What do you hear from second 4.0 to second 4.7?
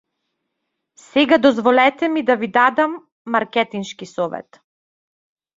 совет.